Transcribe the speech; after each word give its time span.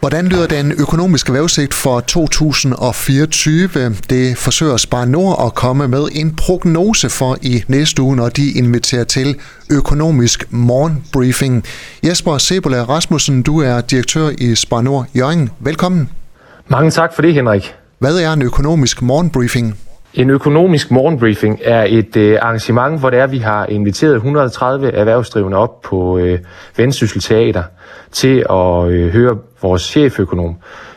Hvordan 0.00 0.26
lyder 0.26 0.46
den 0.46 0.72
økonomiske 0.72 1.32
vejrudsigt 1.32 1.74
for 1.74 2.00
2024? 2.00 3.68
Det 4.10 4.36
forsøger 4.38 4.76
Spar 4.76 5.04
Nord 5.04 5.42
at 5.46 5.54
komme 5.54 5.88
med 5.88 6.08
en 6.12 6.36
prognose 6.36 7.08
for 7.08 7.36
i 7.42 7.64
næste 7.68 8.02
uge, 8.02 8.16
når 8.16 8.28
de 8.28 8.52
inviterer 8.52 9.04
til 9.04 9.36
økonomisk 9.72 10.52
morgenbriefing. 10.52 11.64
Jesper 12.04 12.38
Sebola 12.38 12.82
Rasmussen, 12.82 13.42
du 13.42 13.60
er 13.60 13.80
direktør 13.80 14.28
i 14.38 14.54
Spar 14.54 14.82
Nord 14.82 15.06
Jørgen. 15.16 15.50
Velkommen. 15.60 16.10
Mange 16.68 16.90
tak 16.90 17.14
for 17.14 17.22
det, 17.22 17.34
Henrik. 17.34 17.74
Hvad 17.98 18.18
er 18.18 18.32
en 18.32 18.42
økonomisk 18.42 19.02
morgenbriefing? 19.02 19.78
En 20.14 20.30
økonomisk 20.30 20.90
morgenbriefing 20.90 21.60
er 21.64 21.84
et 21.88 22.16
øh, 22.16 22.38
arrangement, 22.42 23.00
hvor 23.00 23.10
det 23.10 23.18
er, 23.18 23.26
vi 23.26 23.38
har 23.38 23.66
inviteret 23.66 24.14
130 24.14 24.92
erhvervsdrivende 24.92 25.56
op 25.56 25.82
på 25.82 26.18
øh, 26.18 26.38
Vendsyssel 26.76 27.20
Teater 27.20 27.62
til 28.12 28.44
at 28.50 28.88
øh, 28.88 29.12
høre 29.12 29.36
vores 29.62 29.82
cheføkonom 29.82 30.56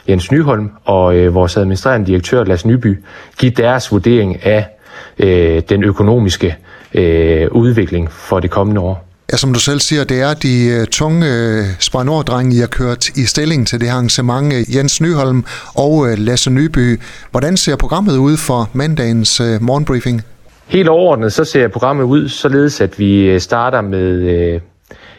Jens 0.10 0.32
Nyholm 0.32 0.70
og 0.86 1.16
øh, 1.16 1.34
vores 1.34 1.58
administrerende 1.58 2.08
direktør 2.08 2.44
Lars 2.44 2.66
Nyby 2.66 3.04
give 3.38 3.52
deres 3.52 3.92
vurdering 3.92 4.46
af 4.46 4.68
øh, 5.20 5.62
den 5.70 5.84
økonomiske 5.84 6.56
øh, 6.94 7.48
udvikling 7.52 8.12
for 8.12 8.40
det 8.40 8.52
kommende 8.52 8.82
år. 8.82 9.06
Ja, 9.32 9.38
som 9.38 9.54
du 9.54 9.60
selv 9.60 9.80
siger, 9.80 10.04
det 10.04 10.22
er 10.22 10.34
de 10.34 10.78
uh, 10.82 10.88
tunge 10.88 11.26
uh, 11.26 11.66
Spar 11.80 12.52
I 12.52 12.60
har 12.60 12.68
kørt 12.68 13.10
i 13.10 13.26
stilling 13.26 13.68
til 13.68 13.82
det 13.82 13.90
arrangement. 13.90 14.54
Uh, 14.54 14.76
Jens 14.76 15.02
Nyholm 15.02 15.46
og 15.76 16.08
Lasse 16.18 16.50
Nyby. 16.50 17.00
Hvordan 17.32 17.58
ser 17.58 17.76
programmet 17.76 18.18
ud 18.18 18.38
for 18.38 18.70
mandagens 18.74 19.42
morgenbriefing? 19.62 20.22
Helt 20.68 20.90
overordnet 20.90 21.34
så 21.34 21.46
ser 21.46 21.68
programmet 21.68 22.04
ud 22.04 22.30
således, 22.30 22.82
at 22.82 23.00
vi 23.00 23.40
starter 23.40 23.82
med 23.82 24.60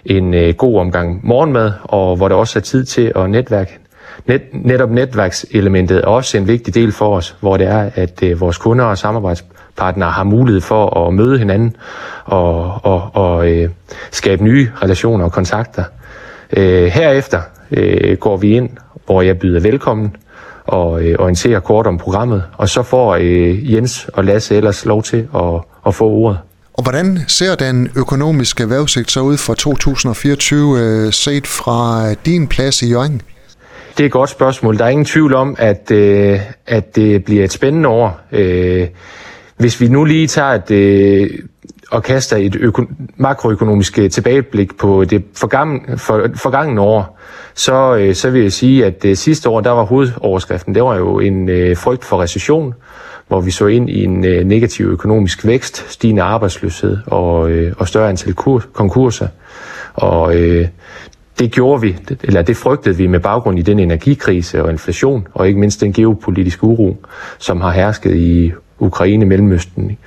en 0.05 0.35
øh, 0.35 0.55
god 0.55 0.81
omgang 0.81 1.21
morgenmad, 1.23 1.73
og 1.83 2.17
hvor 2.17 2.29
der 2.29 2.37
også 2.37 2.59
er 2.59 2.61
tid 2.61 2.85
til 2.85 3.13
at 3.17 3.31
netværke. 3.31 3.79
Net, 4.27 4.43
netop 4.53 4.91
netværkselementet 4.91 5.99
er 5.99 6.07
også 6.07 6.39
en 6.39 6.49
vigtig 6.49 6.75
del 6.75 6.93
for 6.93 7.17
os, 7.17 7.37
hvor 7.41 7.57
det 7.57 7.67
er, 7.67 7.91
at 7.95 8.23
øh, 8.23 8.41
vores 8.41 8.59
kunder 8.59 8.85
og 8.85 8.99
samarbejdspartnere 8.99 10.11
har 10.11 10.25
mulighed 10.25 10.61
for 10.61 11.07
at 11.07 11.15
møde 11.15 11.39
hinanden 11.39 11.77
og, 12.25 12.81
og, 12.83 13.11
og 13.13 13.51
øh, 13.51 13.71
skabe 14.11 14.45
nye 14.45 14.71
relationer 14.83 15.25
og 15.25 15.33
kontakter. 15.33 15.85
Øh, 16.57 16.87
herefter 16.87 17.41
øh, 17.71 18.17
går 18.17 18.37
vi 18.37 18.51
ind, 18.51 18.71
hvor 19.07 19.23
jeg 19.23 19.39
byder 19.39 19.61
velkommen 19.61 20.17
og 20.65 21.03
øh, 21.03 21.17
orienterer 21.19 21.61
kort 21.61 21.87
om 21.87 21.99
programmet, 21.99 22.43
og 22.57 22.69
så 22.69 22.83
får 22.83 23.15
øh, 23.21 23.73
Jens 23.73 24.09
og 24.15 24.25
Lasse 24.25 24.57
ellers 24.57 24.85
lov 24.85 25.03
til 25.03 25.29
at, 25.35 25.61
at 25.87 25.95
få 25.95 26.09
ordet. 26.09 26.39
Og 26.81 26.85
hvordan 26.85 27.19
ser 27.29 27.55
den 27.55 27.91
økonomiske 27.97 28.69
vejrudsigt 28.69 29.11
så 29.11 29.21
ud 29.21 29.37
for 29.37 29.55
2024 29.55 30.79
øh, 30.79 31.13
set 31.13 31.47
fra 31.47 32.11
øh, 32.11 32.17
din 32.27 32.47
plads 32.47 32.83
i 32.83 32.91
Jørgen? 32.91 33.23
Det 33.97 34.03
er 34.03 34.07
et 34.07 34.13
godt 34.13 34.31
spørgsmål. 34.31 34.79
Der 34.79 34.85
er 34.85 34.89
ingen 34.89 35.05
tvivl 35.05 35.35
om, 35.35 35.57
at, 35.59 35.91
øh, 35.91 36.41
at 36.67 36.97
det 36.97 37.25
bliver 37.25 37.45
et 37.45 37.53
spændende 37.53 37.89
år. 37.89 38.21
Øh, 38.33 38.89
hvis 39.57 39.81
vi 39.81 39.89
nu 39.89 40.05
lige 40.05 40.27
tager 40.27 40.49
et, 40.49 40.71
øh, 40.71 41.31
og 41.91 42.03
kaster 42.03 42.37
et 42.37 42.57
øko- 42.57 42.93
makroøkonomisk 43.17 43.99
øh, 43.99 44.11
tilbageblik 44.11 44.79
på 44.79 45.05
det 45.05 45.25
forgangne, 45.35 45.99
for, 45.99 46.27
forgangne 46.35 46.81
år, 46.81 47.19
så, 47.55 47.97
øh, 47.97 48.15
så 48.15 48.31
vil 48.31 48.43
jeg 48.43 48.53
sige, 48.53 48.87
at 48.87 49.03
det 49.03 49.19
sidste 49.19 49.49
år, 49.49 49.61
der 49.61 49.71
var 49.71 49.85
hovedoverskriften, 49.85 50.75
det 50.75 50.83
var 50.83 50.97
jo 50.97 51.19
en 51.19 51.49
øh, 51.49 51.77
frygt 51.77 52.05
for 52.05 52.23
recession, 52.23 52.75
hvor 53.31 53.41
vi 53.41 53.51
så 53.51 53.67
ind 53.67 53.91
i 53.91 54.05
en 54.05 54.25
øh, 54.25 54.45
negativ 54.45 54.87
økonomisk 54.87 55.47
vækst, 55.47 55.91
stigende 55.93 56.23
arbejdsløshed 56.23 56.99
og, 57.07 57.51
øh, 57.51 57.73
og 57.79 57.89
større 57.89 58.09
antal 58.09 58.35
kur- 58.35 58.67
konkurser. 58.73 59.29
Og 59.95 60.37
øh, 60.37 60.69
det 61.39 61.51
gjorde 61.53 61.81
vi, 61.81 61.97
eller 62.23 62.43
det 62.43 62.57
frygtede 62.57 62.97
vi 62.97 63.07
med 63.07 63.21
baggrund 63.21 63.59
i 63.59 63.63
den 63.63 63.79
energikrise 63.79 64.63
og 64.63 64.71
inflation, 64.71 65.27
og 65.35 65.49
ikke 65.49 65.61
mindst 65.61 65.81
den 65.81 65.93
geopolitiske 65.93 66.65
uro, 66.65 66.97
som 67.39 67.61
har 67.61 67.71
hersket 67.71 68.17
i 68.17 68.53
Ukraine, 68.79 69.25
Mellemøsten 69.25 69.99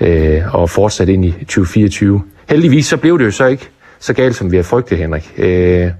øh, 0.00 0.54
og 0.54 0.70
fortsat 0.70 1.08
ind 1.08 1.24
i 1.24 1.30
2024. 1.30 2.22
Heldigvis 2.48 2.86
så 2.86 2.96
blev 2.96 3.18
det 3.18 3.24
jo 3.24 3.30
så 3.30 3.46
ikke 3.46 3.68
så 3.98 4.12
galt, 4.12 4.36
som 4.36 4.50
vi 4.50 4.56
havde 4.56 4.66
frygtet, 4.66 4.98
Henrik. 4.98 5.34
Øh, 5.38 5.90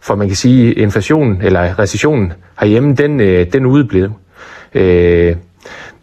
for 0.00 0.14
man 0.14 0.26
kan 0.26 0.36
sige, 0.36 0.70
at 0.70 0.76
inflationen 0.76 1.42
eller 1.42 1.78
recessionen 1.78 2.32
herhjemme, 2.60 2.94
den, 2.94 3.20
øh, 3.20 3.52
den 3.52 3.66
udeblev. 3.66 4.10
Øh, 4.74 5.36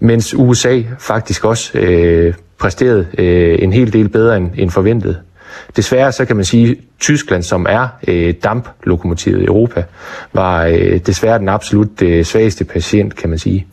mens 0.06 0.34
USA 0.34 0.82
faktisk 1.00 1.46
også 1.46 1.78
øh, 1.78 2.34
præsterede 2.58 3.08
øh, 3.18 3.58
en 3.62 3.74
hel 3.74 3.94
del 3.94 4.10
bedre 4.10 4.38
end, 4.38 4.52
end 4.58 4.72
forventet. 4.72 5.20
Desværre 5.76 6.12
så 6.12 6.26
kan 6.26 6.36
man 6.36 6.46
sige, 6.46 6.72
at 6.72 6.78
Tyskland, 7.00 7.44
som 7.44 7.66
er 7.70 7.88
øh, 8.08 8.34
damplokomotivet 8.44 9.42
i 9.42 9.46
Europa, 9.46 9.84
var 10.34 10.66
øh, 10.66 10.98
desværre 10.98 11.40
den 11.40 11.50
absolut 11.50 12.02
øh, 12.02 12.26
svageste 12.26 12.66
patient, 12.66 13.16
kan 13.16 13.30
man 13.30 13.40
sige. 13.40 13.68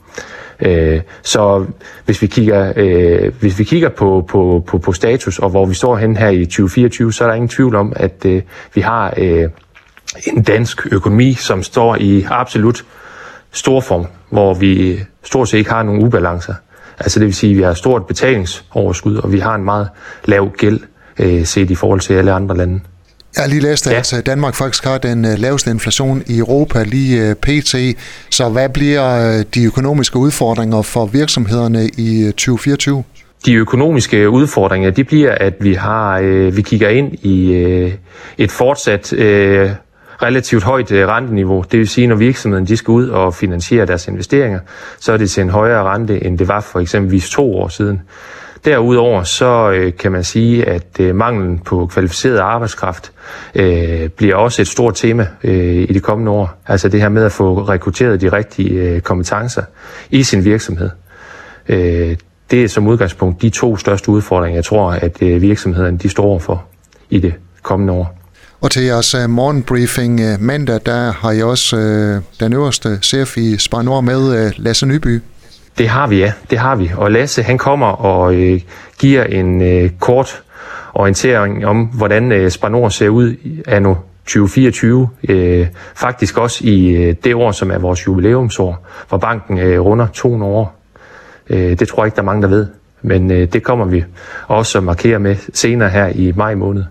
Øh, 0.61 1.01
så 1.23 1.67
hvis 2.05 2.23
vi 2.23 2.27
kigger, 2.27 2.73
øh, 2.77 3.33
hvis 3.41 3.59
vi 3.59 3.65
kigger 3.65 3.89
på, 3.89 4.25
på, 4.29 4.65
på, 4.67 4.79
på 4.79 4.93
status 4.93 5.39
og 5.39 5.51
hvor 5.51 5.67
vi 5.67 5.75
står 5.75 5.97
hen 5.97 6.17
her 6.17 6.29
i 6.29 6.45
2024, 6.45 7.13
så 7.13 7.25
er 7.25 7.29
der 7.29 7.35
ingen 7.35 7.49
tvivl 7.49 7.75
om, 7.75 7.93
at 7.97 8.25
øh, 8.27 8.43
vi 8.75 8.81
har 8.81 9.15
øh, 9.17 9.49
en 10.27 10.43
dansk 10.43 10.87
økonomi, 10.93 11.35
som 11.35 11.63
står 11.63 11.97
i 12.01 12.27
absolut 12.31 12.85
stor 13.53 13.81
form, 13.81 14.07
hvor 14.31 14.55
vi 14.55 15.01
stort 15.23 15.49
set 15.49 15.59
ikke 15.59 15.71
har 15.71 15.83
nogen 15.83 16.03
ubalancer. 16.03 16.55
Altså 16.99 17.19
det 17.19 17.27
vil 17.27 17.35
sige, 17.35 17.51
at 17.51 17.57
vi 17.57 17.63
har 17.63 17.75
stort 17.75 18.07
betalingsoverskud, 18.07 19.17
og 19.17 19.33
vi 19.33 19.39
har 19.39 19.55
en 19.55 19.65
meget 19.65 19.89
lav 20.25 20.51
gæld 20.59 20.81
øh, 21.19 21.47
set 21.47 21.71
i 21.71 21.75
forhold 21.75 22.01
til 22.01 22.15
alle 22.15 22.33
andre 22.33 22.57
lande. 22.57 22.81
Jeg 23.37 23.43
har 23.43 23.49
lige 23.49 23.61
læst, 23.61 23.87
at 23.87 24.13
ja. 24.13 24.19
Øh, 24.19 24.27
Danmark 24.27 24.55
faktisk 24.55 24.85
har 24.85 24.99
den 24.99 25.25
øh, 25.25 25.39
laveste 25.39 25.71
inflation 25.71 26.23
i 26.27 26.39
Europa 26.39 26.83
lige 26.83 27.29
øh, 27.29 27.35
pt. 27.35 27.75
Så 28.31 28.49
hvad 28.49 28.69
bliver 28.69 29.43
de 29.55 29.65
økonomiske 29.65 30.17
udfordringer 30.17 30.83
for 30.83 31.07
virksomhederne 31.07 31.85
i 31.99 32.25
2024? 32.27 33.05
De 33.47 33.55
økonomiske 33.55 34.31
udfordringer, 34.31 34.91
de 34.91 35.05
bliver, 35.05 35.35
at 35.41 35.55
vi 35.61 35.75
har, 35.75 36.21
vi 36.51 36.63
kigger 36.63 36.89
ind 36.89 37.13
i 37.13 37.53
et 38.39 38.51
fortsat 38.51 39.13
relativt 40.23 40.63
højt 40.63 40.93
øh, 40.93 41.09
renteniveau. 41.09 41.65
Det 41.71 41.79
vil 41.79 41.89
sige, 41.89 42.07
når 42.07 42.17
virksomheden 42.17 42.67
de 42.67 42.77
skal 42.77 42.93
ud 42.93 43.09
og 43.09 43.35
finansiere 43.35 43.87
deres 43.87 44.09
investeringer, 44.09 44.61
så 45.01 45.13
er 45.13 45.17
det 45.17 45.31
til 45.31 45.43
en 45.43 45.51
højere 45.51 45.83
rente, 45.83 46.25
end 46.25 46.39
det 46.39 46.49
var 46.49 46.61
for 46.61 46.81
eksempelvis 46.81 47.31
to 47.31 47.55
år 47.55 47.69
siden. 47.69 48.03
Derudover 48.65 49.23
så 49.23 49.71
øh, 49.71 49.93
kan 49.99 50.13
man 50.13 50.25
sige, 50.25 50.69
at 50.69 51.01
øh, 51.01 51.15
manglen 51.15 51.59
på 51.59 51.87
kvalificeret 51.87 52.39
arbejdskraft 52.39 53.13
øh, 53.55 54.09
bliver 54.09 54.37
også 54.37 54.63
et 54.63 54.69
stort 54.69 54.95
tema 54.95 55.27
øh, 55.45 55.87
i 55.89 55.93
de 55.93 56.01
kommende 56.01 56.33
år. 56.33 56.63
Altså 56.67 56.89
det 56.89 57.01
her 57.01 57.09
med 57.09 57.25
at 57.25 57.33
få 57.33 57.63
rekrutteret 57.63 58.21
de 58.21 58.29
rigtige 58.29 58.81
øh, 58.81 59.01
kompetencer 59.01 59.63
i 60.11 60.23
sin 60.23 60.45
virksomhed. 60.45 60.91
Øh, 61.69 62.17
det 62.51 62.65
er 62.65 62.69
som 62.69 62.87
udgangspunkt 62.87 63.43
de 63.43 63.51
to 63.51 63.77
største 63.77 64.09
udfordringer, 64.09 64.57
jeg 64.57 64.65
tror, 64.65 64.91
at 64.91 65.23
øh, 65.23 65.43
virksomhederne 65.43 65.99
de 65.99 66.09
står 66.09 66.39
for 66.39 66.65
i 67.11 67.19
det 67.19 67.35
kommende 67.63 67.93
år. 67.93 68.22
Og 68.63 68.71
til 68.71 68.83
jeres 68.83 69.15
øh, 69.15 69.31
morgenbriefing 69.31 70.21
øh, 70.21 70.41
mandag, 70.41 70.81
der 70.87 71.13
har 71.13 71.33
jeg 71.33 71.45
også 71.45 71.77
øh, 71.77 72.23
den 72.41 72.53
øverste 72.53 72.99
chef 73.03 73.37
i 73.37 73.59
Spar 73.59 73.83
Nord 73.83 74.05
med, 74.05 74.53
Lasse 74.57 74.87
Nyby. 74.87 75.23
Det 75.79 75.89
har 75.89 76.07
vi, 76.07 76.19
ja. 76.19 76.33
Det 76.51 76.59
har 76.59 76.77
vi. 76.77 76.91
Og 76.97 77.11
Lasse, 77.11 77.43
han 77.43 77.59
kommer 77.59 77.87
og 77.87 78.35
øh, 78.35 78.61
giver 78.99 79.25
en 79.25 79.63
øh, 79.63 79.91
kort 80.01 80.43
orientering 80.95 81.67
om, 81.67 81.85
hvordan 81.85 82.33
øh, 82.33 82.51
Spanor 82.51 82.89
ser 82.89 83.09
ud 83.09 83.35
af 83.67 83.83
nu 83.83 83.97
2024. 84.27 85.09
Øh, 85.29 85.67
faktisk 85.95 86.39
også 86.39 86.65
i 86.65 86.89
øh, 86.89 87.15
det 87.25 87.35
år, 87.35 87.53
som 87.53 87.71
er 87.71 87.79
vores 87.79 88.07
jubilæumsår, 88.07 88.87
hvor 89.09 89.19
banken 89.19 89.59
øh, 89.59 89.81
runder 89.81 90.07
200 90.07 90.53
år. 90.53 90.77
Øh, 91.51 91.79
det 91.79 91.89
tror 91.89 92.03
jeg 92.03 92.07
ikke, 92.07 92.17
der 92.17 92.23
er 92.23 92.27
mange, 92.27 92.43
der 92.43 92.49
ved. 92.49 92.67
Men 93.03 93.31
øh, 93.31 93.53
det 93.53 93.63
kommer 93.63 93.85
vi 93.85 94.05
også 94.49 94.79
at 94.79 94.85
markere 94.85 95.19
med 95.19 95.37
senere 95.55 95.91
her 95.91 96.07
i 96.07 96.33
maj 96.37 96.55
måned. 96.55 96.85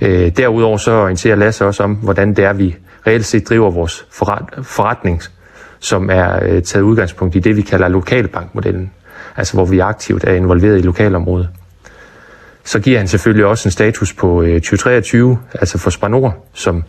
Øh, 0.00 0.30
derudover 0.36 0.76
så 0.76 0.92
orienterer 0.92 1.36
Lasse 1.36 1.64
også 1.64 1.82
om, 1.82 1.94
hvordan 1.94 2.34
det 2.34 2.44
er, 2.44 2.52
vi 2.52 2.76
reelt 3.06 3.24
set 3.24 3.48
driver 3.48 3.70
vores 3.70 4.06
forret, 4.10 4.66
forretnings 4.66 5.30
som 5.80 6.10
er 6.10 6.38
øh, 6.42 6.62
taget 6.62 6.82
udgangspunkt 6.82 7.36
i 7.36 7.38
det, 7.38 7.56
vi 7.56 7.62
kalder 7.62 7.88
lokalbankmodellen, 7.88 8.90
altså 9.36 9.54
hvor 9.54 9.64
vi 9.64 9.78
aktivt 9.78 10.24
er 10.24 10.32
involveret 10.32 10.78
i 10.78 10.82
lokalområdet. 10.82 11.48
Så 12.64 12.80
giver 12.80 12.98
han 12.98 13.08
selvfølgelig 13.08 13.46
også 13.46 13.68
en 13.68 13.70
status 13.70 14.12
på 14.12 14.42
øh, 14.42 14.54
2023, 14.54 15.38
altså 15.54 15.78
for 15.78 15.90
Spanor, 15.90 16.36
som 16.54 16.84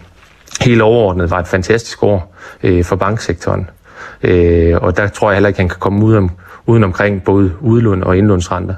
helt 0.62 0.82
overordnet 0.82 1.32
var 1.32 1.40
et 1.40 1.48
fantastisk 1.48 2.04
år 2.04 2.36
øh, 2.64 2.84
for 2.84 2.96
banksektoren. 2.96 3.70
Øh, 4.24 4.76
og 4.82 4.98
der 4.98 5.08
tror 5.08 5.30
jeg 5.30 5.36
heller 5.36 5.48
ikke, 5.48 5.60
han 5.60 5.70
kan 5.70 5.80
komme 5.80 6.06
ud 6.06 6.16
om, 6.16 6.32
uden 6.66 6.84
omkring 6.84 7.24
både 7.24 7.54
udlån 7.62 8.04
og 8.04 8.18
indlånsrenter. 8.18 8.76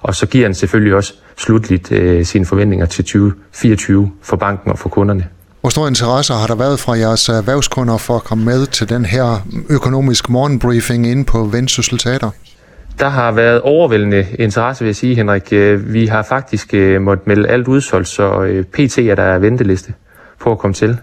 Og 0.00 0.14
så 0.14 0.26
giver 0.26 0.44
han 0.44 0.54
selvfølgelig 0.54 0.94
også 0.94 1.14
slutligt 1.38 1.92
øh, 1.92 2.24
sine 2.24 2.46
forventninger 2.46 2.86
til 2.86 3.04
2024 3.04 4.10
for 4.22 4.36
banken 4.36 4.70
og 4.70 4.78
for 4.78 4.88
kunderne. 4.88 5.26
Hvor 5.60 5.70
stor 5.70 5.88
interesse 5.88 6.32
har 6.32 6.46
der 6.46 6.54
været 6.54 6.80
fra 6.80 6.92
jeres 6.92 7.28
erhvervskunder 7.28 7.96
for 7.96 8.16
at 8.16 8.24
komme 8.24 8.44
med 8.44 8.66
til 8.66 8.88
den 8.88 9.04
her 9.04 9.46
økonomisk 9.68 10.28
morgenbriefing 10.28 11.06
inde 11.06 11.24
på 11.24 11.44
Vendsyssel 11.44 11.98
Teater? 11.98 12.30
Der 12.98 13.08
har 13.08 13.32
været 13.32 13.60
overvældende 13.60 14.26
interesse, 14.38 14.84
vil 14.84 14.88
jeg 14.88 14.96
sige, 14.96 15.14
Henrik. 15.14 15.52
Øh, 15.52 15.92
vi 15.92 16.06
har 16.06 16.22
faktisk 16.22 16.74
øh, 16.74 17.02
måttet 17.02 17.26
melde 17.26 17.48
alt 17.48 17.68
udsolgt, 17.68 18.08
så 18.08 18.42
øh, 18.42 18.64
PT 18.64 18.98
er 18.98 19.14
der 19.14 19.38
venteliste 19.38 19.92
på 20.40 20.52
at 20.52 20.58
komme 20.58 20.74
til. 20.74 20.98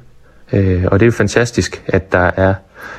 Og 0.52 1.00
det 1.00 1.02
er 1.02 1.06
jo 1.06 1.12
fantastisk, 1.12 1.84
at 1.88 2.12
der 2.12 2.32
er 2.36 2.54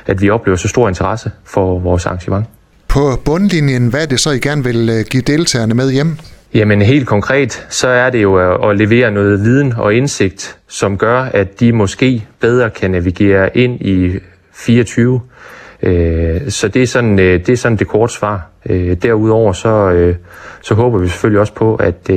at 0.05 0.21
vi 0.21 0.29
oplever 0.29 0.57
så 0.57 0.67
stor 0.67 0.87
interesse 0.87 1.31
for 1.45 1.79
vores 1.79 2.05
arrangement. 2.05 2.45
På 2.87 3.21
bundlinjen, 3.25 3.87
hvad 3.87 4.01
er 4.01 4.05
det 4.05 4.19
så, 4.19 4.31
I 4.31 4.39
gerne 4.39 4.63
vil 4.63 5.05
give 5.09 5.23
deltagerne 5.23 5.73
med 5.73 5.91
hjem? 5.91 6.17
Jamen 6.53 6.81
helt 6.81 7.07
konkret, 7.07 7.67
så 7.69 7.87
er 7.87 8.09
det 8.09 8.23
jo 8.23 8.39
øh, 8.39 8.69
at 8.69 8.77
levere 8.77 9.11
noget 9.11 9.39
viden 9.39 9.73
og 9.77 9.93
indsigt, 9.93 10.57
som 10.67 10.97
gør, 10.97 11.21
at 11.21 11.59
de 11.59 11.73
måske 11.73 12.25
bedre 12.39 12.69
kan 12.69 12.91
navigere 12.91 13.57
ind 13.57 13.81
i 13.81 14.19
24. 14.53 15.21
Øh, 15.83 16.49
så 16.49 16.67
det 16.67 16.83
er 16.83 16.87
sådan 16.87 17.19
øh, 17.19 17.39
det, 17.39 17.49
er 17.49 17.57
sådan 17.57 17.77
det 17.77 17.87
korte 17.87 18.13
svar. 18.13 18.47
Derudover 19.01 19.53
så, 19.53 20.13
så 20.61 20.73
håber 20.75 20.97
vi 20.99 21.07
selvfølgelig 21.07 21.39
også 21.39 21.53
på, 21.53 21.75
at, 21.75 22.09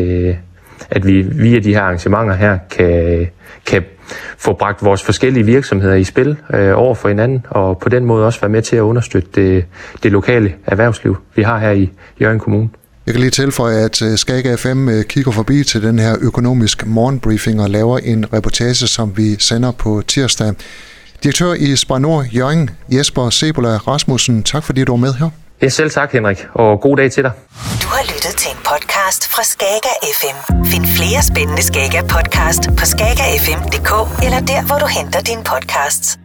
at 0.91 1.07
vi 1.07 1.23
via 1.23 1.59
de 1.59 1.75
her 1.75 1.83
arrangementer 1.83 2.35
her 2.35 2.59
kan, 2.71 3.29
kan 3.67 3.85
få 4.39 4.53
bragt 4.53 4.85
vores 4.85 5.03
forskellige 5.03 5.47
virksomheder 5.47 5.95
i 5.95 6.05
spil 6.05 6.37
øh, 6.55 6.79
over 6.79 6.95
for 6.95 7.09
hinanden, 7.09 7.47
og 7.51 7.79
på 7.79 7.89
den 7.89 8.05
måde 8.05 8.27
også 8.27 8.41
være 8.41 8.49
med 8.49 8.63
til 8.63 8.77
at 8.77 8.81
understøtte 8.81 9.29
det, 9.35 9.65
det 10.03 10.13
lokale 10.13 10.55
erhvervsliv, 10.67 11.17
vi 11.35 11.43
har 11.43 11.59
her 11.59 11.71
i 11.71 11.91
Jørgen 12.21 12.39
Kommune. 12.39 12.69
Jeg 13.07 13.15
kan 13.15 13.21
lige 13.21 13.31
tilføje, 13.31 13.85
at 13.85 14.03
øh, 14.03 14.19
Skaga 14.19 14.55
FM 14.55 14.89
øh, 14.89 15.05
kigger 15.05 15.33
forbi 15.33 15.65
til 15.65 15.83
den 15.83 15.99
her 15.99 16.17
økonomisk 16.21 16.87
morgenbriefing 16.87 17.61
og 17.63 17.71
laver 17.71 17.99
en 17.99 18.33
reportage, 18.33 18.75
som 18.75 19.17
vi 19.17 19.37
sender 19.39 19.71
på 19.73 20.03
tirsdag. 20.09 20.53
Direktør 21.23 21.53
i 21.53 21.77
Spar 21.77 21.99
Nord 21.99 22.25
Jørgen, 22.27 22.71
Jesper 22.93 23.31
Sebola 23.31 23.77
Rasmussen, 23.77 24.43
tak 24.43 24.65
fordi 24.65 24.85
du 24.85 24.93
var 24.93 24.97
med 24.97 25.15
her. 25.15 25.31
Ja, 25.63 25.69
selv 25.69 25.91
tak 25.91 26.13
Henrik, 26.13 26.47
og 26.55 26.81
god 26.81 26.97
dag 26.97 27.13
til 27.13 27.23
dig. 27.23 27.33
Du 27.83 27.89
har 27.89 28.03
lyttet 28.15 28.35
til 28.37 28.51
en 28.51 28.57
podcast 28.71 29.29
fra 29.29 29.43
Skager 29.43 29.97
FM. 30.21 30.65
Find 30.65 30.87
flere 30.87 31.23
spændende 31.23 31.63
Skager 31.63 32.03
podcast 32.03 32.63
på 32.79 32.85
skagerfm.dk 32.85 33.93
eller 34.25 34.41
der, 34.41 34.67
hvor 34.67 34.79
du 34.79 34.87
henter 34.87 35.21
dine 35.21 35.43
podcasts. 35.45 36.20